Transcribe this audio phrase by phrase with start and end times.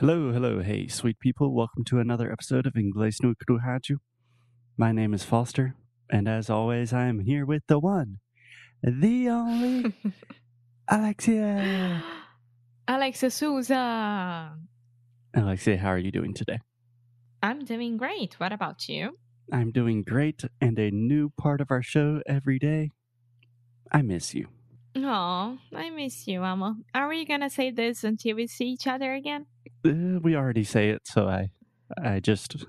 [0.00, 1.52] Hello, hello, hey, sweet people.
[1.52, 3.96] Welcome to another episode of Inglês no Rádio.
[4.76, 5.74] My name is Foster,
[6.08, 8.20] and as always, I am here with the one,
[8.80, 9.92] the only,
[10.88, 12.04] Alexia.
[12.86, 14.54] Alexia Souza.
[15.34, 16.60] Alexia, how are you doing today?
[17.42, 18.38] I'm doing great.
[18.38, 19.18] What about you?
[19.52, 22.92] I'm doing great, and a new part of our show every day.
[23.90, 24.46] I miss you.
[25.04, 26.76] Oh, I miss you, Emma.
[26.94, 29.46] Are we gonna say this until we see each other again?
[29.84, 31.50] Uh, we already say it, so I,
[32.02, 32.66] I just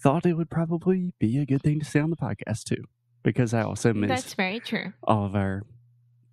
[0.00, 2.84] thought it would probably be a good thing to say on the podcast too,
[3.22, 4.92] because I also miss That's very true.
[5.02, 5.62] all of our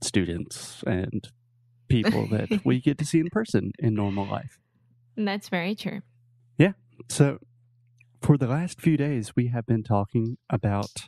[0.01, 1.27] students and
[1.87, 4.59] people that we get to see in person in normal life.
[5.17, 6.01] That's very true.
[6.57, 6.73] Yeah.
[7.09, 7.39] So,
[8.21, 11.07] for the last few days, we have been talking about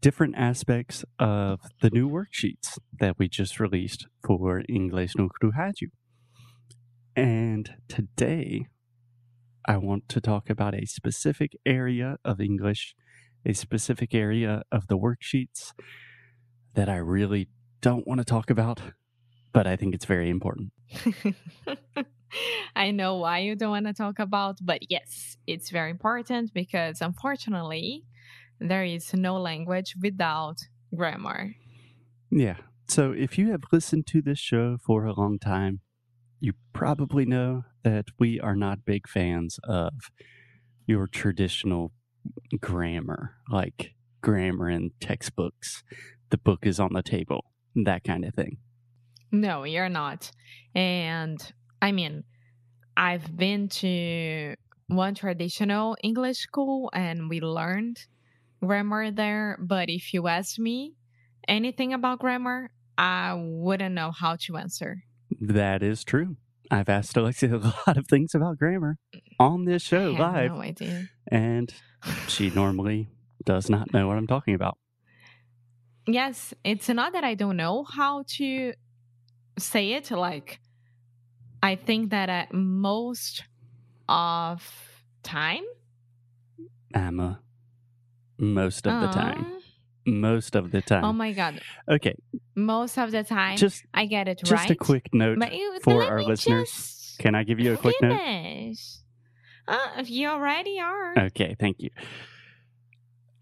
[0.00, 5.88] different aspects of the new worksheets that we just released for Inglês no Rádio.
[7.16, 8.66] And today,
[9.66, 12.94] I want to talk about a specific area of English,
[13.44, 15.72] a specific area of the worksheets
[16.74, 17.48] that I really
[17.80, 18.80] don't want to talk about,
[19.52, 20.72] but I think it's very important.
[22.76, 27.00] I know why you don't want to talk about, but yes, it's very important because
[27.00, 28.04] unfortunately,
[28.60, 30.56] there is no language without
[30.94, 31.54] grammar.
[32.30, 32.56] Yeah.
[32.88, 35.80] So if you have listened to this show for a long time,
[36.40, 39.92] you probably know that we are not big fans of
[40.86, 41.92] your traditional
[42.60, 45.82] grammar, like grammar in textbooks.
[46.30, 48.58] The book is on the table, that kind of thing.
[49.30, 50.30] No, you're not.
[50.74, 51.40] And
[51.82, 52.24] I mean,
[52.96, 54.54] I've been to
[54.88, 58.06] one traditional English school and we learned
[58.60, 59.58] grammar there.
[59.60, 60.94] But if you ask me
[61.46, 65.04] anything about grammar, I wouldn't know how to answer.
[65.40, 66.36] That is true.
[66.70, 68.98] I've asked Alexia a lot of things about grammar
[69.40, 71.08] on this show live, no idea.
[71.30, 71.72] and
[72.26, 73.08] she normally
[73.44, 74.76] does not know what I'm talking about.
[76.06, 78.72] yes, it's not that I don't know how to
[79.58, 80.10] say it.
[80.10, 80.60] Like,
[81.62, 83.44] I think that at most
[84.08, 84.62] of
[85.22, 85.64] time,
[86.94, 87.40] Emma,
[88.38, 89.46] most of the time.
[90.06, 91.04] Most of the time.
[91.04, 91.60] Oh my god,
[91.90, 92.14] okay,
[92.56, 94.44] most of the time, just I get it right.
[94.44, 94.70] just right.
[94.70, 96.70] a quick note But you- for let our me listeners.
[96.70, 98.16] just Can I give you a quick note?
[98.18, 98.78] finish.
[99.66, 101.12] Uh, you already are.
[101.26, 101.90] Okay, thank you.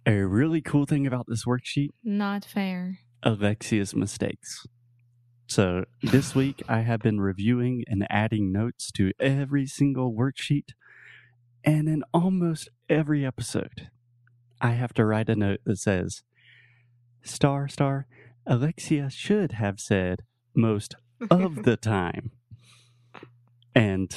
[0.06, 2.98] A really cool thing about this worksheet Not fair.
[3.22, 4.66] Alexia's mistakes.
[5.48, 10.70] So this week I have been reviewing and adding notes to every single worksheet.
[11.64, 13.88] And in almost every episode,
[14.60, 16.22] I have to write a note that says,
[17.22, 18.06] Star, star,
[18.46, 20.22] Alexia should have said
[20.54, 20.94] most
[21.30, 22.30] of the time.
[23.74, 24.16] And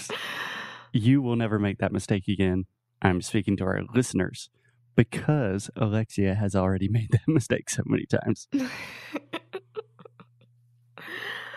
[0.93, 2.65] you will never make that mistake again.
[3.01, 4.49] I'm speaking to our listeners
[4.95, 8.47] because Alexia has already made that mistake so many times.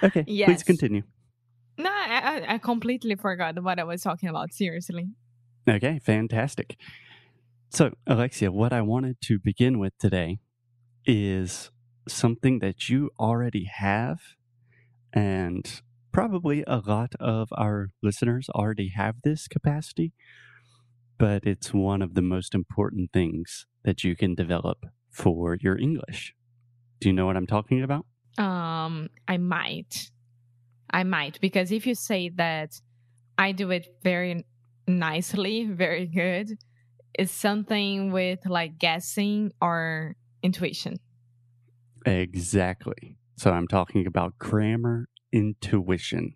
[0.02, 1.02] Okay, please continue.
[1.78, 4.52] no, I, I- I completely forgot what I was talking about.
[4.52, 5.08] Seriously.
[5.68, 6.76] Okay, fantastic.
[7.74, 10.40] So, Alexia, what I wanted to begin with today
[11.06, 11.70] is
[12.06, 14.18] something that you already have,
[15.10, 15.80] and
[16.12, 20.12] probably a lot of our listeners already have this capacity,
[21.16, 26.34] but it's one of the most important things that you can develop for your English.
[27.00, 28.04] Do you know what I'm talking about?
[28.36, 30.10] Um, I might.
[30.90, 32.82] I might because if you say that
[33.38, 34.44] I do it very
[34.86, 36.58] nicely, very good,
[37.14, 40.96] it's something with like guessing or intuition.
[42.06, 43.16] Exactly.
[43.36, 46.34] So I'm talking about grammar intuition.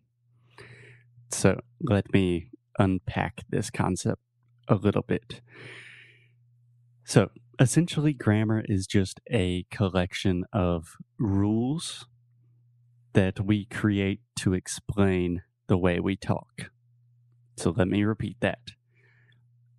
[1.30, 4.22] So let me unpack this concept
[4.68, 5.40] a little bit.
[7.04, 12.06] So essentially, grammar is just a collection of rules
[13.12, 16.70] that we create to explain the way we talk.
[17.56, 18.72] So let me repeat that.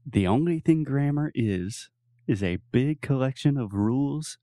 [0.09, 1.89] The only thing grammar is,
[2.27, 4.37] is a big collection of rules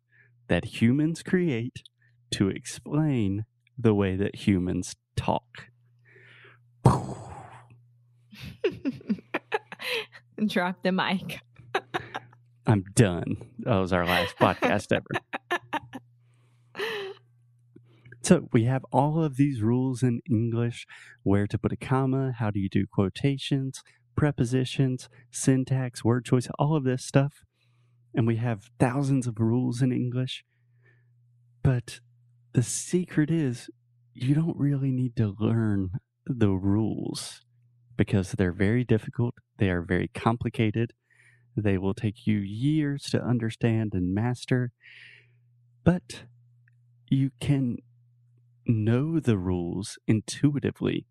[0.48, 1.84] that humans create
[2.32, 3.46] to explain
[3.78, 5.70] the way that humans talk.
[10.46, 11.40] Drop the mic.
[12.66, 13.36] I'm done.
[13.60, 15.06] That was our last podcast ever.
[18.24, 20.86] So we have all of these rules in English
[21.24, 23.82] where to put a comma, how do you do quotations,
[24.16, 27.44] prepositions, syntax, word choice, all of this stuff.
[28.14, 30.44] And we have thousands of rules in English.
[31.62, 32.00] But
[32.52, 33.70] the secret is
[34.12, 37.42] you don't really need to learn the rules
[37.96, 40.92] because they're very difficult, they are very complicated,
[41.56, 44.72] they will take you years to understand and master,
[45.84, 46.24] but
[47.08, 47.76] you can
[48.66, 51.06] know the rules intuitively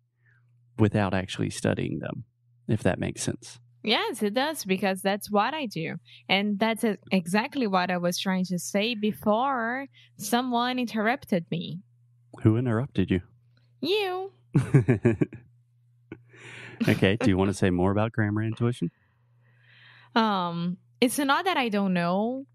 [0.78, 2.24] without actually studying them,
[2.68, 3.60] if that makes sense.
[3.82, 5.96] Yes, it does because that's what I do.
[6.28, 11.80] And that's exactly what I was trying to say before someone interrupted me.
[12.42, 13.20] Who interrupted you?
[13.82, 14.32] You.
[16.88, 18.90] okay, do you want to say more about grammar intuition?
[20.14, 22.46] Um, it's not that I don't know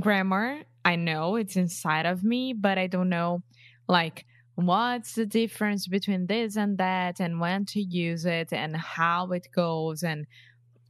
[0.00, 0.60] grammar.
[0.84, 3.42] I know it's inside of me, but I don't know
[3.86, 4.24] like
[4.66, 9.46] what's the difference between this and that and when to use it and how it
[9.54, 10.26] goes and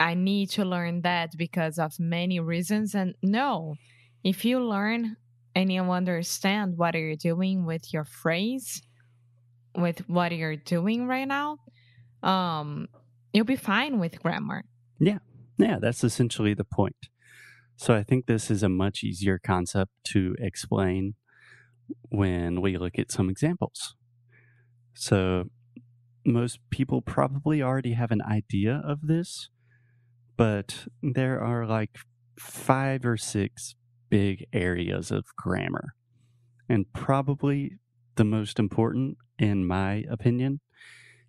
[0.01, 3.75] I need to learn that because of many reasons and no.
[4.25, 5.17] If you learn
[5.55, 8.81] and you understand what you're doing with your phrase,
[9.77, 11.59] with what you're doing right now,
[12.23, 12.89] um,
[13.33, 14.65] you'll be fine with grammar.
[14.99, 15.19] Yeah,
[15.59, 17.09] yeah, that's essentially the point.
[17.77, 21.17] So I think this is a much easier concept to explain
[22.11, 23.95] when we look at some examples.
[24.95, 25.45] So
[26.25, 29.49] most people probably already have an idea of this,
[30.37, 31.99] but there are like
[32.39, 33.75] five or six
[34.11, 35.95] big areas of grammar.
[36.69, 37.79] And probably
[38.17, 40.61] the most important, in my opinion,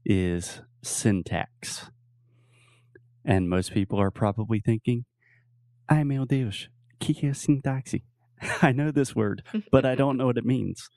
[0.06, 1.90] is syntax.
[3.26, 5.06] And most people are probably thinking,
[5.90, 6.68] ai meu Deus,
[7.00, 8.02] que é sintaxe?
[8.62, 10.90] I know this word, but I don't know what it means.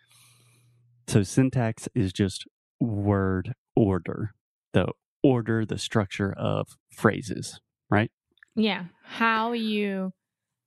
[1.06, 2.46] So syntax is just
[2.80, 4.34] word order,
[4.72, 4.88] the
[5.22, 7.60] order, the structure of phrases,
[7.90, 8.10] right?
[8.54, 10.12] Yeah, how you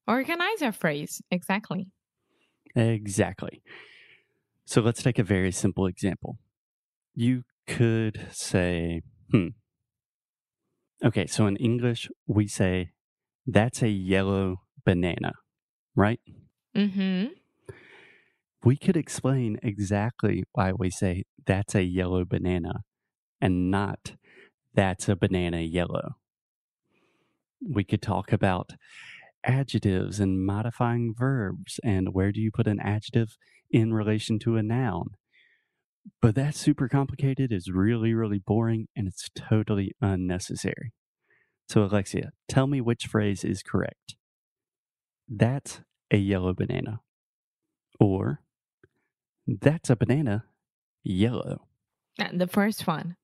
[0.08, 1.22] organize a phrase.
[1.32, 1.88] Exactly.
[2.76, 3.62] Exactly.
[4.66, 6.38] So let's take a very simple example.
[7.14, 9.02] You could say,
[9.32, 9.50] hmm.
[11.04, 12.90] Okay, so in English, we say,
[13.46, 15.34] that's a yellow banana,
[15.96, 16.20] right?
[16.76, 17.28] Mm-hmm.
[18.64, 22.82] We could explain exactly why we say that's a yellow banana
[23.40, 24.16] and not
[24.74, 26.16] that's a banana yellow.
[27.62, 28.72] We could talk about
[29.44, 33.38] adjectives and modifying verbs and where do you put an adjective
[33.70, 35.12] in relation to a noun.
[36.22, 40.94] But that's super complicated, is really, really boring, and it's totally unnecessary.
[41.68, 44.16] So, Alexia, tell me which phrase is correct.
[45.28, 45.82] That's
[46.12, 47.02] a yellow banana.
[48.00, 48.42] Or,
[49.48, 50.46] that's a banana
[51.04, 51.68] yellow.
[52.20, 53.16] Uh, The first one.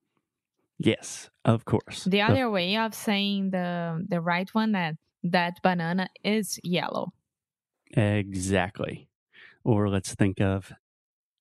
[0.78, 2.06] Yes, of course.
[2.06, 7.14] The other way of saying the the right one that that banana is yellow.
[7.96, 9.08] Exactly.
[9.64, 10.74] Or let's think of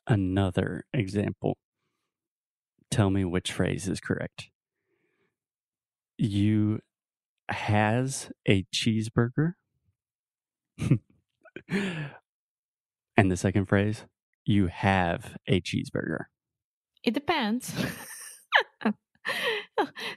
[0.06, 1.56] another example.
[2.90, 4.50] Tell me which phrase is correct.
[6.18, 6.80] You
[7.48, 9.54] has a cheeseburger.
[11.70, 14.04] and the second phrase,
[14.44, 16.24] you have a cheeseburger.
[17.02, 17.72] It depends.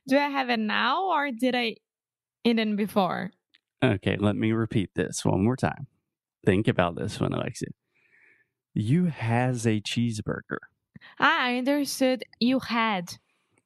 [0.07, 1.75] Do I have it now or did I
[2.43, 3.31] eat it before?
[3.83, 5.87] Okay, let me repeat this one more time.
[6.45, 7.69] Think about this one, Alexia.
[8.73, 10.57] You has a cheeseburger.
[11.19, 13.15] Ah, I understood you had.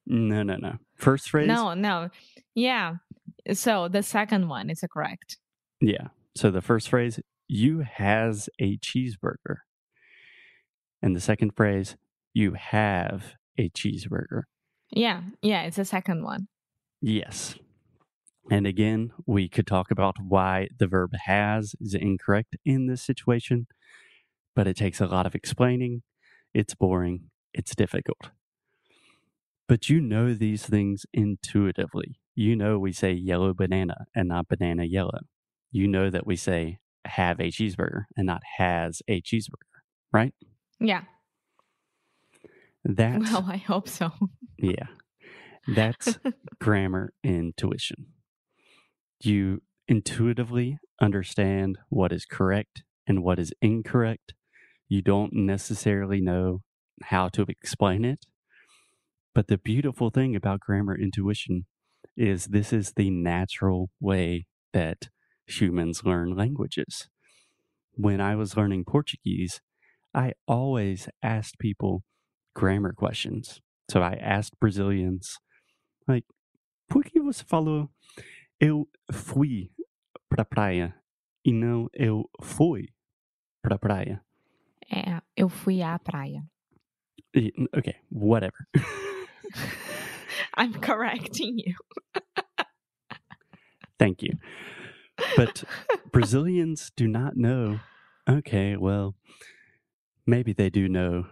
[0.06, 0.78] No, no, no.
[0.96, 1.48] First phrase?
[1.48, 2.10] No, no.
[2.56, 2.96] Yeah.
[3.54, 5.38] So the second one is correct.
[5.80, 6.08] Yeah.
[6.36, 9.58] So the first phrase, you has a cheeseburger.
[11.02, 11.96] And the second phrase,
[12.34, 14.44] you have a cheeseburger.
[14.92, 16.48] Yeah, yeah, it's the second one.
[17.02, 17.56] Yes.
[18.50, 23.68] And again, we could talk about why the verb has is incorrect in this situation,
[24.56, 26.04] but it takes a lot of explaining.
[26.54, 27.30] It's boring.
[27.54, 28.32] It's difficult.
[29.68, 32.20] But you know these things intuitively.
[32.36, 35.20] You know we say yellow banana and not banana yellow.
[35.72, 40.34] You know that we say have a cheeseburger and not has a cheeseburger, right?
[40.80, 41.04] Yeah.
[42.84, 44.12] That's Well, I hope so.
[44.60, 44.88] Yeah.
[45.68, 46.18] That's
[46.60, 48.08] grammar intuition.
[49.22, 54.34] You intuitively understand what is correct and what is incorrect.
[54.88, 56.62] You don't necessarily know
[57.04, 58.26] how to explain it.
[59.36, 61.66] But the beautiful thing about grammar intuition
[62.16, 65.10] is this is the natural way that
[65.48, 67.08] humans learn languages.
[67.94, 69.62] When I was learning Portuguese,
[70.14, 72.04] I always asked people
[72.54, 73.62] grammar questions.
[73.90, 75.38] So I asked Brazilians,
[76.08, 76.26] like,
[76.90, 77.90] por que você falou
[78.60, 79.72] eu fui
[80.30, 80.96] pra praia
[81.46, 82.90] e não eu fui
[83.62, 84.22] pra praia?
[84.90, 86.44] É, eu fui à praia.
[87.76, 88.68] Okay, whatever.
[90.58, 91.76] I'm correcting you.
[94.00, 94.34] Thank you.
[95.36, 95.64] But
[96.12, 97.80] Brazilians do not know.
[98.30, 99.16] Okay, well,
[100.26, 101.28] maybe they do know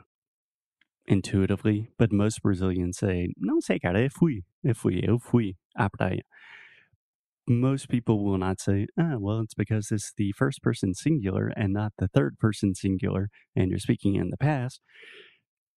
[1.07, 5.89] intuitively, but most Brazilians say, não sei, cara, eu fui, eu fui, eu fui à
[5.89, 6.23] praia.
[7.47, 11.73] Most people will not say, ah, well, it's because it's the first person singular and
[11.73, 14.81] not the third person singular, and you're speaking in the past.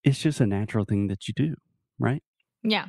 [0.02, 1.56] It's just a natural thing that you do,
[1.98, 2.22] right?
[2.62, 2.86] Yeah.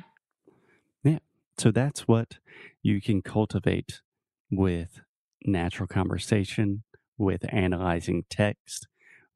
[1.04, 1.18] Yeah.
[1.58, 2.38] So that's what
[2.82, 4.00] you can cultivate
[4.50, 5.02] with
[5.44, 6.84] natural conversation,
[7.18, 8.88] with analyzing text,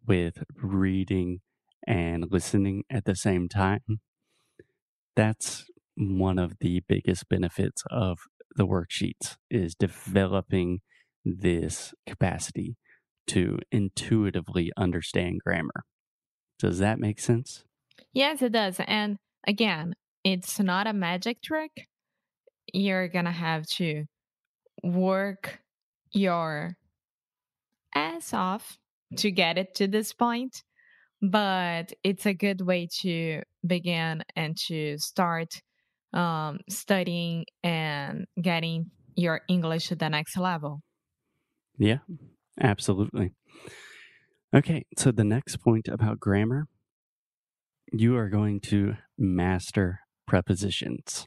[0.07, 1.41] with reading
[1.87, 4.01] and listening at the same time.
[5.17, 8.19] That's one of the biggest benefits of
[8.57, 10.81] the worksheets is developing
[11.25, 12.77] this capacity
[13.27, 15.85] to intuitively understand grammar.
[16.59, 17.65] Does that make sense?
[18.13, 18.81] Yes, it does.
[18.87, 19.95] And again,
[20.25, 21.89] it's not a magic trick.
[22.73, 24.05] You're going to have to
[24.83, 25.61] work
[26.15, 26.77] your
[27.95, 28.79] ass off
[29.17, 30.63] to get it to this point.
[31.23, 35.63] But it's a good way to begin and to start
[36.13, 40.81] um, studying and getting your English to the next level.
[41.79, 41.99] Yeah,
[42.61, 43.33] absolutely.
[44.55, 46.67] Okay, so the next point about grammar,
[47.93, 51.27] you are going to master prepositions.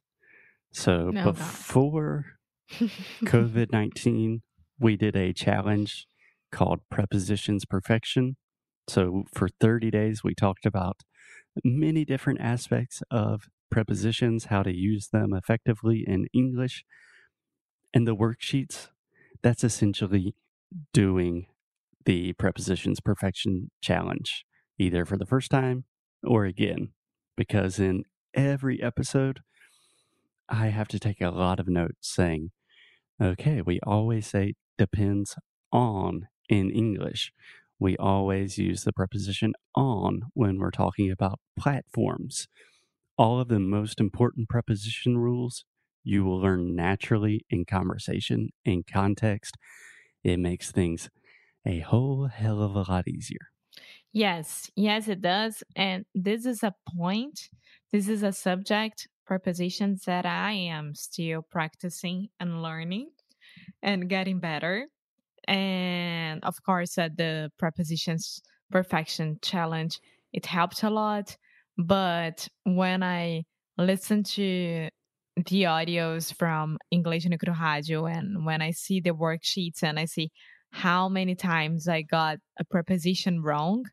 [0.71, 1.25] So God.
[1.25, 2.25] before
[3.23, 4.41] COVID 19,
[4.79, 6.07] we did a challenge
[6.51, 8.37] called Prepositions Perfection.
[8.87, 11.01] So for 30 days, we talked about
[11.63, 16.83] many different aspects of prepositions, how to use them effectively in English.
[17.93, 18.89] And the worksheets,
[19.41, 20.35] that's essentially
[20.93, 21.47] doing
[22.05, 24.45] the Prepositions Perfection Challenge,
[24.79, 25.85] either for the first time
[26.23, 26.89] or again,
[27.35, 28.03] because in
[28.33, 29.41] every episode,
[30.49, 32.51] I have to take a lot of notes saying,
[33.21, 35.35] okay, we always say depends
[35.71, 37.31] on in English.
[37.79, 42.47] We always use the preposition on when we're talking about platforms.
[43.17, 45.65] All of the most important preposition rules
[46.03, 49.57] you will learn naturally in conversation, in context.
[50.23, 51.09] It makes things
[51.65, 53.49] a whole hell of a lot easier.
[54.13, 55.63] Yes, yes, it does.
[55.75, 57.49] And this is a point,
[57.91, 63.09] this is a subject, prepositions that I am still practicing and learning
[63.81, 64.87] and getting better.
[65.47, 68.41] And of course, at the prepositions
[68.71, 69.99] perfection challenge,
[70.33, 71.37] it helped a lot.
[71.77, 73.43] But when I
[73.77, 74.89] listen to
[75.35, 80.31] the audios from English no Rádio and when I see the worksheets and I see
[80.71, 83.85] how many times I got a preposition wrong,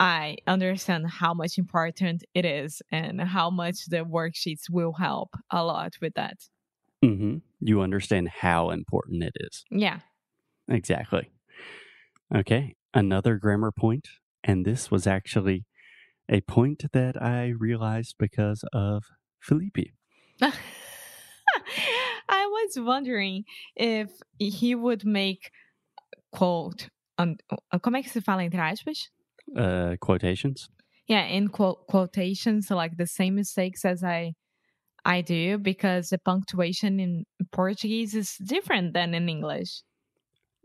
[0.00, 5.64] I understand how much important it is and how much the worksheets will help a
[5.64, 6.38] lot with that.
[7.02, 9.64] hmm You understand how important it is.
[9.70, 10.00] Yeah.
[10.68, 11.30] Exactly.
[12.34, 14.08] Okay, another grammar point,
[14.44, 15.64] and this was actually
[16.28, 19.04] a point that I realized because of
[19.40, 19.92] Felipe.
[20.42, 20.52] I
[22.46, 25.50] was wondering if he would make
[26.32, 26.88] quote
[27.18, 27.36] um,
[27.82, 29.08] como é que se fala entre aspas?
[29.56, 30.68] Uh, quotations.
[31.08, 34.34] Yeah, in quote quotations like the same mistakes as I
[35.08, 39.82] I do because the punctuation in Portuguese is different than in English.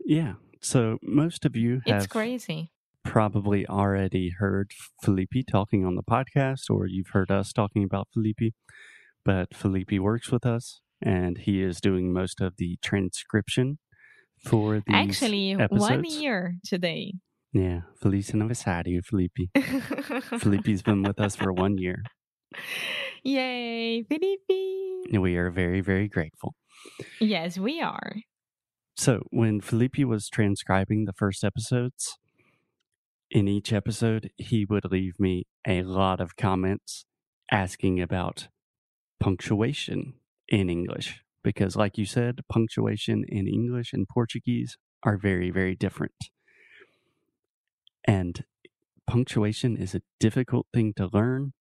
[0.04, 0.34] Yeah.
[0.60, 2.70] So most of you It's crazy.
[3.04, 4.72] probably already heard
[5.02, 8.52] Felipe talking on the podcast, or you've heard us talking about Felipe.
[9.24, 13.78] But Felipe works with us, and he is doing most of the transcription
[14.48, 17.14] for these Actually, one year today.
[17.52, 19.48] Yeah, Feliz aniversario, Felipe.
[20.42, 22.02] Felipe's been with us for one year.
[23.22, 25.20] Yay, Felipe.
[25.20, 26.54] We are very, very grateful.
[27.20, 28.16] Yes, we are.
[28.96, 32.16] So, when Felipe was transcribing the first episodes,
[33.30, 37.04] in each episode, he would leave me a lot of comments
[37.50, 38.48] asking about
[39.18, 40.14] punctuation
[40.48, 41.20] in English.
[41.42, 46.14] Because, like you said, punctuation in English and Portuguese are very, very different.
[48.04, 48.44] And
[49.06, 51.52] punctuation is a difficult thing to learn.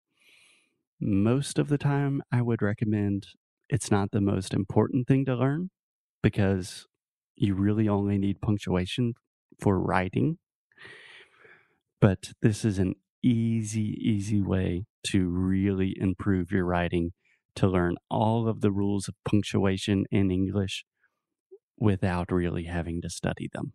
[1.06, 3.28] Most of the time, I would recommend
[3.70, 5.70] it's not the most important thing to learn
[6.22, 6.88] because
[7.36, 9.14] you really only need punctuation
[9.60, 10.38] for writing.
[12.00, 17.12] But this is an easy, easy way to really improve your writing,
[17.56, 20.86] to learn all of the rules of punctuation in English
[21.78, 23.74] without really having to study them.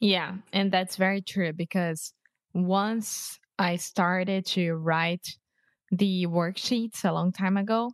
[0.00, 2.12] Yeah, and that's very true because
[2.52, 5.38] once I started to write
[5.90, 7.92] the worksheets a long time ago,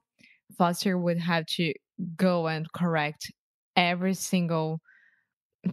[0.57, 1.73] Foster would have to
[2.17, 3.31] go and correct
[3.77, 4.81] every single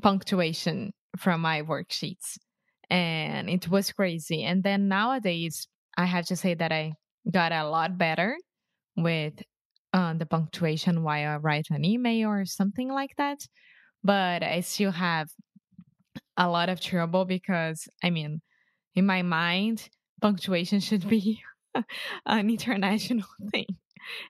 [0.01, 2.38] punctuation from my worksheets.
[2.89, 4.43] And it was crazy.
[4.43, 6.93] And then nowadays, I have to say that I
[7.29, 8.38] got a lot better
[8.95, 9.33] with
[9.93, 13.39] uh, the punctuation while I write an email or something like that.
[14.03, 15.27] But I still have
[16.38, 18.41] a lot of trouble because, I mean,
[18.95, 19.89] in my mind,
[20.21, 21.41] punctuation should be
[22.25, 23.67] an international thing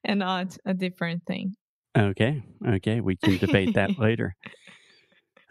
[0.04, 1.56] and not a different thing.
[1.98, 2.44] Okay.
[2.68, 3.02] Okay.
[3.02, 4.36] We can debate that later.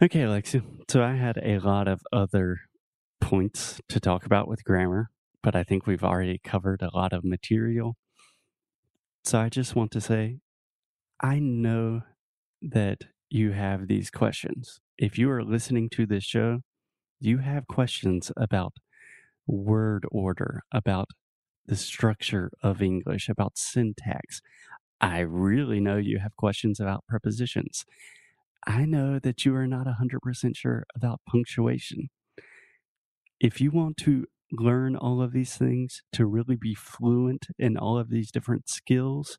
[0.01, 0.61] Okay, Alexia.
[0.89, 2.61] So I had a lot of other
[3.19, 5.09] points to talk about with grammar,
[5.43, 7.95] but I think we've already covered a lot of material.
[9.25, 10.37] So I just want to say
[11.21, 12.01] I know
[12.61, 14.79] that you have these questions.
[14.97, 16.61] If you are listening to this show,
[17.19, 18.73] you have questions about
[19.45, 21.09] word order, about
[21.69, 24.41] the structure of English, about syntax.
[24.99, 27.85] I really know you have questions about prepositions.
[28.65, 32.09] I know that you are not 100% sure about punctuation.
[33.39, 37.99] If you want to learn all of these things, to really be fluent in all
[37.99, 39.37] of these different skills,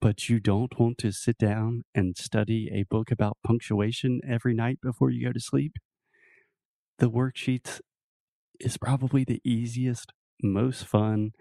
[0.00, 4.78] but you don't want to sit down and study a book about punctuation every night
[4.82, 5.74] before you go to sleep,
[6.98, 7.80] the worksheets
[8.58, 11.32] is probably the easiest, most fun,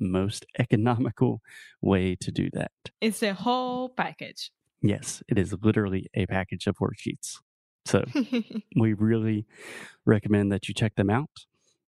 [0.00, 1.40] most economical
[1.80, 2.72] way to do that.
[3.00, 4.50] It's a whole package.
[4.82, 7.38] Yes, it is literally a package of worksheets.
[7.86, 8.04] So
[8.76, 9.46] we really
[10.04, 11.46] recommend that you check them out.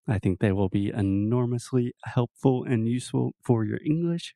[0.08, 4.36] I think they will be enormously helpful and useful for your English.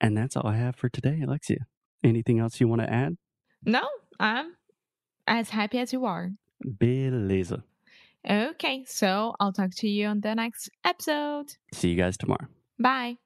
[0.00, 1.66] And that's all I have for today, Alexia.
[2.02, 3.16] Anything else you want to add?
[3.64, 3.86] no,
[4.20, 4.54] I'm
[5.26, 6.32] as happy as you are.
[6.64, 7.62] Beleza.
[8.28, 11.46] Okay, so I'll talk to you on the next episode.
[11.72, 12.48] See you guys tomorrow.
[12.78, 13.16] Bye.